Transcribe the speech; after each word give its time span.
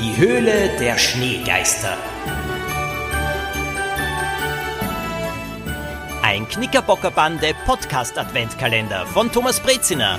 Die 0.00 0.16
Höhle 0.16 0.76
der 0.80 0.98
Schneegeister. 0.98 1.96
Ein 6.20 6.48
Knickerbockerbande 6.48 7.54
Podcast 7.64 8.18
Adventkalender 8.18 9.06
von 9.06 9.30
Thomas 9.30 9.60
Breziner. 9.60 10.18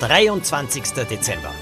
23. 0.00 0.82
Dezember. 1.08 1.54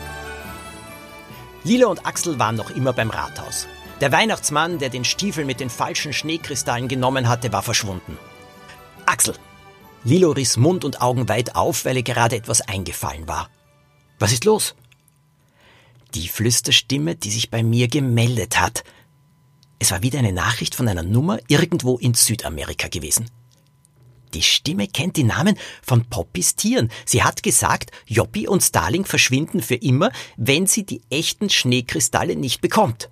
Lila 1.64 1.88
und 1.88 2.06
Axel 2.06 2.38
waren 2.38 2.56
noch 2.56 2.70
immer 2.70 2.94
beim 2.94 3.10
Rathaus. 3.10 3.66
Der 4.00 4.12
Weihnachtsmann, 4.12 4.78
der 4.78 4.88
den 4.88 5.04
Stiefel 5.04 5.44
mit 5.44 5.60
den 5.60 5.68
falschen 5.68 6.14
Schneekristallen 6.14 6.88
genommen 6.88 7.28
hatte, 7.28 7.52
war 7.52 7.62
verschwunden. 7.62 8.16
Axel. 9.04 9.34
Lilo 10.02 10.30
riss 10.30 10.56
Mund 10.56 10.82
und 10.82 11.02
Augen 11.02 11.28
weit 11.28 11.56
auf, 11.56 11.84
weil 11.84 11.98
ihr 11.98 12.04
gerade 12.04 12.36
etwas 12.36 12.62
eingefallen 12.62 13.28
war. 13.28 13.50
Was 14.18 14.32
ist 14.32 14.46
los? 14.46 14.74
Die 16.16 16.29
Flüsterstimme, 16.29 17.15
die 17.15 17.30
sich 17.30 17.51
bei 17.51 17.62
mir 17.62 17.88
gemeldet 17.88 18.59
hat. 18.59 18.84
Es 19.79 19.91
war 19.91 20.02
wieder 20.02 20.19
eine 20.19 20.33
Nachricht 20.33 20.75
von 20.75 20.89
einer 20.89 21.02
Nummer 21.02 21.39
irgendwo 21.47 21.98
in 21.98 22.15
Südamerika 22.15 22.89
gewesen. 22.89 23.30
Die 24.33 24.42
Stimme 24.42 24.89
kennt 24.89 25.19
die 25.19 25.25
Namen 25.25 25.59
von 25.83 26.06
Poppys 26.06 26.56
Tieren. 26.56 26.91
Sie 27.05 27.23
hat 27.23 27.42
gesagt, 27.42 27.91
Joppi 28.06 28.48
und 28.48 28.62
Starling 28.62 29.05
verschwinden 29.05 29.61
für 29.61 29.75
immer, 29.75 30.11
wenn 30.39 30.66
sie 30.66 30.87
die 30.87 31.02
echten 31.11 31.51
Schneekristalle 31.51 32.34
nicht 32.34 32.62
bekommt. 32.62 33.11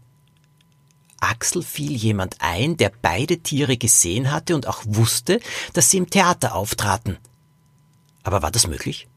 Axel 1.20 1.62
fiel 1.62 1.92
jemand 1.92 2.36
ein, 2.38 2.78
der 2.78 2.90
beide 3.02 3.40
Tiere 3.40 3.76
gesehen 3.76 4.32
hatte 4.32 4.54
und 4.54 4.66
auch 4.66 4.82
wusste, 4.86 5.40
dass 5.74 5.90
sie 5.90 5.98
im 5.98 6.08
Theater 6.08 6.54
auftraten. 6.54 7.18
Aber 8.22 8.40
war 8.40 8.50
das 8.50 8.66
möglich? 8.66 9.08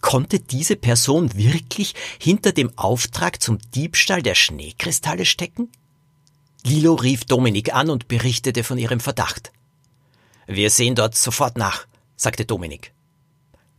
Konnte 0.00 0.40
diese 0.40 0.76
Person 0.76 1.36
wirklich 1.36 1.94
hinter 2.18 2.52
dem 2.52 2.76
Auftrag 2.78 3.42
zum 3.42 3.58
Diebstahl 3.74 4.22
der 4.22 4.34
Schneekristalle 4.34 5.26
stecken? 5.26 5.70
Lilo 6.64 6.94
rief 6.94 7.24
Dominik 7.24 7.74
an 7.74 7.90
und 7.90 8.08
berichtete 8.08 8.64
von 8.64 8.78
ihrem 8.78 9.00
Verdacht. 9.00 9.52
Wir 10.46 10.70
sehen 10.70 10.94
dort 10.94 11.16
sofort 11.16 11.56
nach, 11.56 11.86
sagte 12.16 12.44
Dominik. 12.44 12.92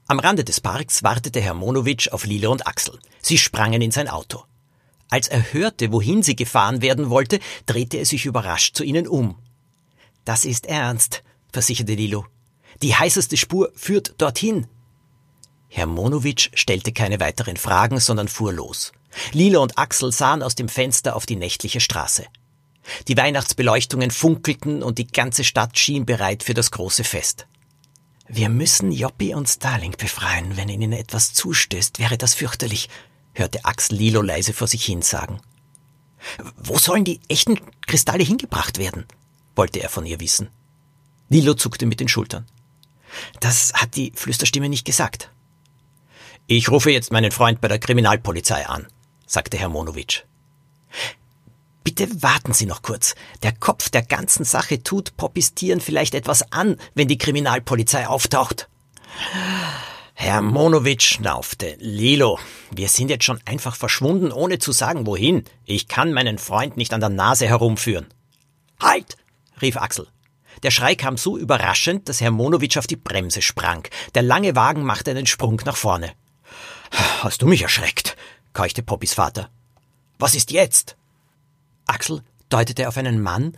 Am 0.07 0.19
Rande 0.19 0.43
des 0.43 0.59
Parks 0.59 1.03
wartete 1.03 1.41
Herr 1.41 1.53
Monowitsch 1.53 2.09
auf 2.09 2.25
Lilo 2.25 2.51
und 2.51 2.67
Axel. 2.67 2.99
Sie 3.21 3.37
sprangen 3.37 3.81
in 3.81 3.91
sein 3.91 4.07
Auto. 4.07 4.43
Als 5.09 5.27
er 5.27 5.53
hörte, 5.53 5.91
wohin 5.91 6.23
sie 6.23 6.35
gefahren 6.35 6.81
werden 6.81 7.09
wollte, 7.09 7.39
drehte 7.65 7.97
er 7.97 8.05
sich 8.05 8.25
überrascht 8.25 8.75
zu 8.75 8.83
ihnen 8.83 9.07
um. 9.07 9.37
Das 10.25 10.45
ist 10.45 10.65
ernst, 10.65 11.23
versicherte 11.51 11.93
Lilo. 11.93 12.25
Die 12.81 12.95
heißeste 12.95 13.37
Spur 13.37 13.71
führt 13.75 14.15
dorthin. 14.17 14.67
Herr 15.73 15.85
Monowitsch 15.85 16.49
stellte 16.53 16.91
keine 16.91 17.21
weiteren 17.21 17.55
Fragen, 17.55 18.01
sondern 18.01 18.27
fuhr 18.27 18.51
los. 18.51 18.91
Lilo 19.31 19.63
und 19.63 19.77
Axel 19.77 20.11
sahen 20.11 20.43
aus 20.43 20.53
dem 20.53 20.67
Fenster 20.67 21.15
auf 21.15 21.25
die 21.25 21.37
nächtliche 21.37 21.79
Straße. 21.79 22.25
Die 23.07 23.15
Weihnachtsbeleuchtungen 23.15 24.11
funkelten 24.11 24.83
und 24.83 24.97
die 24.97 25.07
ganze 25.07 25.45
Stadt 25.45 25.79
schien 25.79 26.05
bereit 26.05 26.43
für 26.43 26.53
das 26.53 26.71
große 26.71 27.05
Fest. 27.05 27.47
Wir 28.27 28.49
müssen 28.49 28.91
Joppi 28.91 29.33
und 29.33 29.47
Starling 29.47 29.95
befreien. 29.97 30.57
Wenn 30.57 30.67
ihnen 30.67 30.91
etwas 30.91 31.31
zustößt, 31.33 31.99
wäre 31.99 32.17
das 32.17 32.33
fürchterlich, 32.33 32.89
hörte 33.33 33.63
Axel 33.63 33.97
Lilo 33.97 34.21
leise 34.21 34.51
vor 34.51 34.67
sich 34.67 34.83
hin 34.83 35.01
sagen. 35.01 35.39
Wo 36.57 36.77
sollen 36.77 37.05
die 37.05 37.21
echten 37.29 37.57
Kristalle 37.87 38.23
hingebracht 38.23 38.77
werden? 38.77 39.05
wollte 39.55 39.79
er 39.79 39.89
von 39.89 40.05
ihr 40.05 40.19
wissen. 40.19 40.49
Lilo 41.29 41.53
zuckte 41.53 41.85
mit 41.85 42.01
den 42.01 42.09
Schultern. 42.09 42.45
Das 43.39 43.71
hat 43.73 43.95
die 43.95 44.11
Flüsterstimme 44.15 44.67
nicht 44.67 44.85
gesagt. 44.85 45.31
Ich 46.47 46.69
rufe 46.69 46.91
jetzt 46.91 47.11
meinen 47.11 47.31
Freund 47.31 47.61
bei 47.61 47.67
der 47.67 47.79
Kriminalpolizei 47.79 48.67
an, 48.67 48.87
sagte 49.25 49.57
Herr 49.57 49.69
Monowitsch. 49.69 50.23
Bitte 51.83 52.21
warten 52.21 52.53
Sie 52.53 52.65
noch 52.65 52.81
kurz. 52.81 53.15
Der 53.41 53.53
Kopf 53.53 53.89
der 53.89 54.03
ganzen 54.03 54.45
Sache 54.45 54.83
tut 54.83 55.17
Poppys 55.17 55.53
Tieren 55.53 55.81
vielleicht 55.81 56.13
etwas 56.13 56.51
an, 56.51 56.77
wenn 56.93 57.07
die 57.07 57.17
Kriminalpolizei 57.17 58.07
auftaucht. 58.07 58.69
Herr 60.13 60.41
Monowitsch 60.41 61.15
schnaufte. 61.15 61.75
Lilo, 61.79 62.37
wir 62.69 62.89
sind 62.89 63.09
jetzt 63.09 63.25
schon 63.25 63.39
einfach 63.45 63.75
verschwunden, 63.75 64.31
ohne 64.31 64.59
zu 64.59 64.71
sagen, 64.71 65.07
wohin. 65.07 65.45
Ich 65.65 65.87
kann 65.87 66.13
meinen 66.13 66.37
Freund 66.37 66.77
nicht 66.77 66.93
an 66.93 66.99
der 67.01 67.09
Nase 67.09 67.47
herumführen. 67.47 68.07
Halt! 68.79 69.17
rief 69.61 69.77
Axel. 69.77 70.07
Der 70.63 70.69
Schrei 70.69 70.93
kam 70.95 71.17
so 71.17 71.37
überraschend, 71.37 72.07
dass 72.07 72.21
Herr 72.21 72.31
Monowitsch 72.31 72.77
auf 72.77 72.85
die 72.85 72.97
Bremse 72.97 73.41
sprang. 73.41 73.87
Der 74.13 74.21
lange 74.21 74.55
Wagen 74.55 74.83
machte 74.83 75.11
einen 75.11 75.25
Sprung 75.25 75.59
nach 75.65 75.77
vorne. 75.77 76.11
Hast 76.91 77.41
du 77.41 77.47
mich 77.47 77.61
erschreckt? 77.61 78.17
keuchte 78.53 78.83
Poppys 78.83 79.13
Vater. 79.13 79.49
Was 80.19 80.35
ist 80.35 80.51
jetzt? 80.51 80.97
Axel 81.85 82.21
deutete 82.49 82.87
auf 82.87 82.97
einen 82.97 83.21
Mann, 83.21 83.57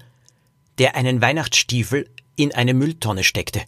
der 0.78 0.96
einen 0.96 1.22
Weihnachtsstiefel 1.22 2.10
in 2.36 2.54
eine 2.54 2.74
Mülltonne 2.74 3.24
steckte. 3.24 3.64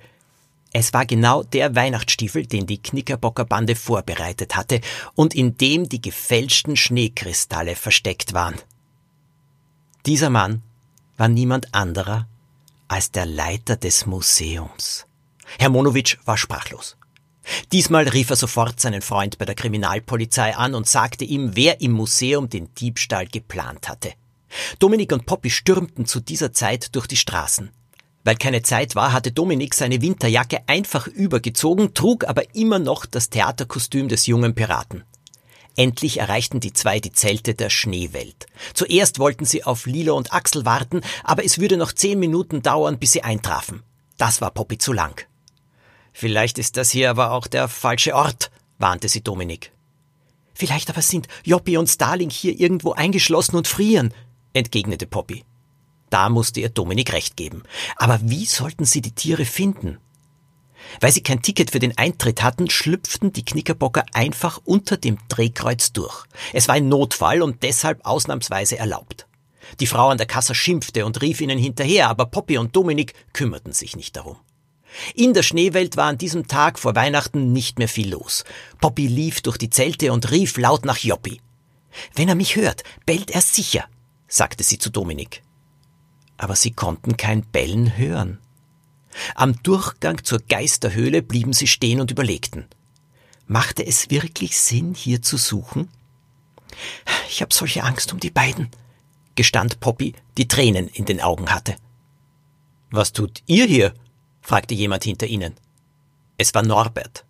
Es 0.71 0.93
war 0.93 1.05
genau 1.05 1.43
der 1.43 1.75
Weihnachtsstiefel, 1.75 2.45
den 2.45 2.67
die 2.67 2.81
Knickerbocker 2.81 3.45
Bande 3.45 3.75
vorbereitet 3.75 4.55
hatte 4.55 4.81
und 5.13 5.33
in 5.33 5.57
dem 5.57 5.87
die 5.87 6.01
gefälschten 6.01 6.75
Schneekristalle 6.75 7.75
versteckt 7.75 8.33
waren. 8.33 8.55
Dieser 10.05 10.29
Mann 10.29 10.61
war 11.17 11.29
niemand 11.29 11.73
anderer 11.73 12.27
als 12.87 13.11
der 13.11 13.25
Leiter 13.25 13.77
des 13.77 14.05
Museums. 14.05 15.05
Herr 15.57 15.69
Monowitsch 15.69 16.17
war 16.25 16.37
sprachlos. 16.37 16.97
Diesmal 17.71 18.07
rief 18.07 18.29
er 18.29 18.35
sofort 18.35 18.79
seinen 18.79 19.01
Freund 19.01 19.37
bei 19.37 19.45
der 19.45 19.55
Kriminalpolizei 19.55 20.55
an 20.55 20.73
und 20.73 20.87
sagte 20.87 21.25
ihm, 21.25 21.55
wer 21.55 21.81
im 21.81 21.91
Museum 21.91 22.49
den 22.49 22.73
Diebstahl 22.75 23.27
geplant 23.27 23.87
hatte. 23.87 24.13
Dominik 24.79 25.11
und 25.11 25.25
Poppy 25.25 25.49
stürmten 25.49 26.05
zu 26.05 26.19
dieser 26.19 26.53
Zeit 26.53 26.95
durch 26.95 27.07
die 27.07 27.17
Straßen. 27.17 27.71
Weil 28.23 28.37
keine 28.37 28.63
Zeit 28.63 28.95
war, 28.95 29.13
hatte 29.13 29.31
Dominik 29.31 29.75
seine 29.75 30.01
Winterjacke 30.01 30.67
einfach 30.67 31.07
übergezogen, 31.07 31.93
trug 31.93 32.27
aber 32.27 32.55
immer 32.55 32.79
noch 32.79 33.05
das 33.05 33.29
Theaterkostüm 33.29 34.07
des 34.07 34.25
jungen 34.25 34.55
Piraten. 34.55 35.03
Endlich 35.77 36.19
erreichten 36.19 36.59
die 36.59 36.73
zwei 36.73 36.99
die 36.99 37.11
Zelte 37.11 37.53
der 37.53 37.69
Schneewelt. 37.69 38.47
Zuerst 38.73 39.19
wollten 39.19 39.45
sie 39.45 39.63
auf 39.65 39.85
Lilo 39.85 40.15
und 40.15 40.33
Axel 40.33 40.65
warten, 40.65 41.01
aber 41.23 41.43
es 41.43 41.59
würde 41.59 41.77
noch 41.77 41.91
zehn 41.91 42.17
Minuten 42.17 42.61
dauern, 42.61 42.97
bis 42.97 43.11
sie 43.11 43.23
eintrafen. 43.23 43.83
Das 44.17 44.41
war 44.41 44.51
Poppy 44.51 44.77
zu 44.77 44.93
lang. 44.93 45.27
Vielleicht 46.17 46.59
ist 46.59 46.77
das 46.77 46.91
hier 46.91 47.09
aber 47.09 47.31
auch 47.31 47.45
der 47.45 47.67
falsche 47.67 48.15
Ort, 48.15 48.49
warnte 48.77 49.09
sie 49.09 49.19
Dominik. 49.19 49.73
Vielleicht 50.53 50.89
aber 50.89 51.01
sind 51.01 51.27
Joppi 51.43 51.75
und 51.75 51.89
Starling 51.89 52.29
hier 52.29 52.57
irgendwo 52.57 52.93
eingeschlossen 52.93 53.57
und 53.57 53.67
frieren, 53.67 54.13
entgegnete 54.53 55.07
Poppy. 55.07 55.43
Da 56.09 56.29
musste 56.29 56.61
ihr 56.61 56.69
Dominik 56.69 57.11
recht 57.11 57.35
geben. 57.35 57.63
Aber 57.97 58.17
wie 58.23 58.45
sollten 58.45 58.85
sie 58.85 59.01
die 59.01 59.11
Tiere 59.11 59.43
finden? 59.43 59.97
Weil 61.01 61.11
sie 61.11 61.21
kein 61.21 61.41
Ticket 61.41 61.71
für 61.71 61.79
den 61.79 61.97
Eintritt 61.97 62.43
hatten, 62.43 62.69
schlüpften 62.69 63.33
die 63.33 63.43
Knickerbocker 63.43 64.05
einfach 64.13 64.61
unter 64.63 64.95
dem 64.95 65.17
Drehkreuz 65.27 65.91
durch. 65.91 66.23
Es 66.53 66.69
war 66.69 66.75
ein 66.75 66.87
Notfall 66.87 67.41
und 67.41 67.61
deshalb 67.61 68.05
ausnahmsweise 68.05 68.77
erlaubt. 68.77 69.27
Die 69.81 69.87
Frau 69.87 70.07
an 70.07 70.17
der 70.17 70.27
Kasse 70.27 70.55
schimpfte 70.55 71.05
und 71.05 71.21
rief 71.21 71.41
ihnen 71.41 71.59
hinterher, 71.59 72.07
aber 72.07 72.27
Poppy 72.27 72.57
und 72.57 72.73
Dominik 72.73 73.15
kümmerten 73.33 73.73
sich 73.73 73.97
nicht 73.97 74.15
darum. 74.15 74.37
In 75.13 75.33
der 75.33 75.43
Schneewelt 75.43 75.97
war 75.97 76.07
an 76.07 76.17
diesem 76.17 76.47
Tag 76.47 76.79
vor 76.79 76.95
Weihnachten 76.95 77.51
nicht 77.51 77.79
mehr 77.79 77.89
viel 77.89 78.11
los. 78.11 78.43
Poppy 78.79 79.07
lief 79.07 79.41
durch 79.41 79.57
die 79.57 79.69
Zelte 79.69 80.13
und 80.13 80.31
rief 80.31 80.57
laut 80.57 80.85
nach 80.85 80.97
Joppi. 80.97 81.41
Wenn 82.13 82.29
er 82.29 82.35
mich 82.35 82.55
hört, 82.55 82.83
bellt 83.05 83.31
er 83.31 83.41
sicher, 83.41 83.85
sagte 84.27 84.63
sie 84.63 84.77
zu 84.77 84.89
Dominik 84.89 85.41
aber 86.37 86.55
sie 86.55 86.71
konnten 86.71 87.17
kein 87.17 87.43
Bellen 87.43 87.97
hören. 87.97 88.39
Am 89.35 89.61
Durchgang 89.63 90.23
zur 90.23 90.39
Geisterhöhle 90.39 91.21
blieben 91.21 91.53
sie 91.53 91.67
stehen 91.67 92.01
und 92.01 92.11
überlegten. 92.11 92.65
Machte 93.47 93.85
es 93.85 94.09
wirklich 94.09 94.57
Sinn, 94.57 94.93
hier 94.93 95.21
zu 95.21 95.37
suchen? 95.37 95.89
Ich 97.29 97.41
habe 97.41 97.53
solche 97.53 97.83
Angst 97.83 98.11
um 98.11 98.19
die 98.19 98.31
beiden, 98.31 98.69
gestand 99.35 99.79
Poppy, 99.79 100.13
die 100.37 100.47
Tränen 100.47 100.89
in 100.89 101.05
den 101.05 101.21
Augen 101.21 101.49
hatte. 101.49 101.75
Was 102.89 103.13
tut 103.13 103.41
ihr 103.45 103.65
hier? 103.65 103.93
Fragte 104.45 104.75
jemand 104.75 105.03
hinter 105.03 105.25
ihnen. 105.25 105.55
Es 106.37 106.53
war 106.53 106.63
Norbert. 106.63 107.25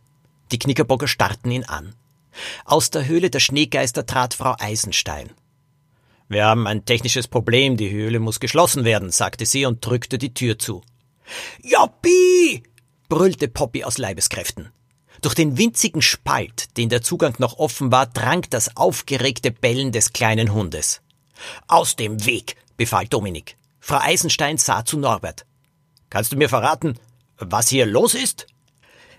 Die 0.51 0.59
Knickerbocker 0.59 1.07
starrten 1.07 1.49
ihn 1.49 1.63
an. 1.63 1.95
Aus 2.65 2.89
der 2.89 3.07
Höhle 3.07 3.29
der 3.29 3.39
Schneegeister 3.39 4.05
trat 4.05 4.33
Frau 4.33 4.55
Eisenstein. 4.59 5.31
Wir 6.27 6.45
haben 6.45 6.67
ein 6.67 6.83
technisches 6.83 7.29
Problem, 7.29 7.77
die 7.77 7.89
Höhle 7.89 8.19
muss 8.19 8.41
geschlossen 8.41 8.83
werden, 8.83 9.11
sagte 9.11 9.45
sie 9.45 9.65
und 9.65 9.85
drückte 9.85 10.17
die 10.17 10.33
Tür 10.33 10.59
zu. 10.59 10.81
Joppi! 11.63 12.63
brüllte 13.07 13.47
Poppy 13.47 13.85
aus 13.85 13.97
Leibeskräften. 13.97 14.71
Durch 15.21 15.35
den 15.35 15.57
winzigen 15.57 16.01
Spalt, 16.01 16.75
den 16.75 16.89
der 16.89 17.01
Zugang 17.01 17.35
noch 17.37 17.57
offen 17.57 17.91
war, 17.93 18.07
drang 18.07 18.45
das 18.49 18.75
aufgeregte 18.75 19.51
Bellen 19.51 19.93
des 19.93 20.11
kleinen 20.11 20.53
Hundes. 20.53 21.01
Aus 21.67 21.95
dem 21.95 22.25
Weg, 22.25 22.57
befahl 22.75 23.07
Dominik. 23.07 23.55
Frau 23.79 23.99
Eisenstein 23.99 24.57
sah 24.57 24.83
zu 24.83 24.97
Norbert. 24.97 25.45
Kannst 26.09 26.31
du 26.31 26.37
mir 26.37 26.49
verraten, 26.49 26.99
was 27.37 27.69
hier 27.69 27.85
los 27.85 28.13
ist? 28.13 28.47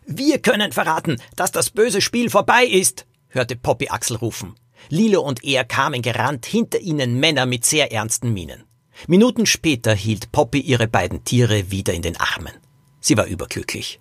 Wir 0.07 0.39
können 0.41 0.73
verraten, 0.73 1.21
dass 1.35 1.53
das 1.53 1.71
böse 1.71 2.01
Spiel 2.01 2.31
vorbei 2.31 2.65
ist, 2.65 3.07
hörte 3.29 3.57
Poppy 3.57 3.89
Axel 3.89 4.17
rufen. 4.17 4.55
Lilo 4.89 5.21
und 5.21 5.43
er 5.43 5.65
kamen 5.65 6.03
gerannt, 6.03 6.47
hinter 6.47 6.79
ihnen 6.79 7.19
Männer 7.19 7.47
mit 7.47 7.65
sehr 7.65 7.93
ernsten 7.93 8.33
Mienen. 8.33 8.65
Minuten 9.09 9.47
später 9.47 9.95
hielt 9.95 10.33
Poppy 10.33 10.61
ihre 10.61 10.89
beiden 10.89 11.25
Tiere 11.25 11.71
wieder 11.71 11.93
in 11.93 12.03
den 12.03 12.17
Armen. 12.17 12.53
Sie 13.01 13.17
war 13.17 13.27
überglücklich. 13.27 14.01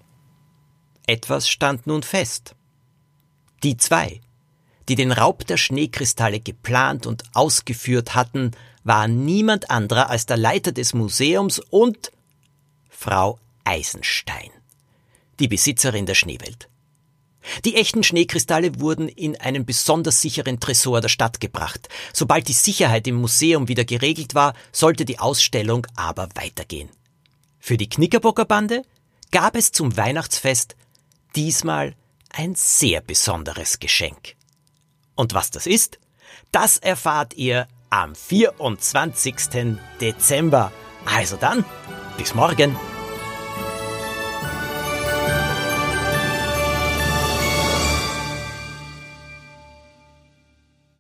Etwas 1.08 1.50
stand 1.50 1.86
nun 1.88 2.04
fest. 2.04 2.56
Die 3.64 3.78
zwei, 3.78 4.22
die 4.88 4.96
den 4.96 5.12
Raub 5.12 5.46
der 5.48 5.58
Schneekristalle 5.58 6.40
geplant 6.40 7.06
und 7.06 7.24
ausgeführt 7.34 8.16
hatten, 8.16 8.52
waren 8.84 9.26
niemand 9.26 9.72
anderer 9.72 10.10
als 10.10 10.28
der 10.28 10.38
Leiter 10.38 10.72
des 10.72 10.94
Museums 10.94 11.60
und 11.60 12.12
Frau 12.90 13.40
Eisenstein, 13.66 14.52
die 15.40 15.50
Besitzerin 15.50 16.06
der 16.06 16.16
Schneewelt. 16.16 16.70
Die 17.64 17.76
echten 17.76 18.04
Schneekristalle 18.04 18.80
wurden 18.80 19.08
in 19.08 19.40
einen 19.40 19.66
besonders 19.66 20.22
sicheren 20.22 20.60
Tresor 20.60 21.02
der 21.02 21.10
Stadt 21.10 21.40
gebracht. 21.40 21.90
Sobald 22.14 22.48
die 22.48 22.54
Sicherheit 22.54 23.08
im 23.08 23.16
Museum 23.16 23.68
wieder 23.68 23.86
geregelt 23.86 24.34
war, 24.34 24.54
sollte 24.72 25.06
die 25.06 25.20
Ausstellung 25.20 25.86
aber 25.96 26.30
weitergehen. 26.36 26.90
Für 27.60 27.78
die 27.78 27.90
Knickerbockerbande 27.90 28.84
gab 29.32 29.56
es 29.56 29.72
zum 29.72 29.96
Weihnachtsfest 29.98 30.76
diesmal 31.36 31.96
ein 32.30 32.56
sehr 32.56 33.02
besonderes 33.02 33.80
Geschenk. 33.80 34.36
Und 35.16 35.34
was 35.34 35.52
das 35.52 35.66
ist, 35.66 36.00
das 36.52 36.78
erfahrt 36.78 37.34
ihr 37.36 37.68
am 37.90 38.16
24. 38.16 39.78
Dezember. 40.02 40.72
Also 41.06 41.38
dann, 41.38 41.64
bis 42.18 42.36
morgen. 42.36 42.76